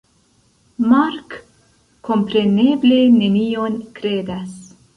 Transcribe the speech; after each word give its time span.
Mark 0.93 1.35
kompreneble 2.11 2.99
nenion 3.21 3.79
kredas. 4.01 4.61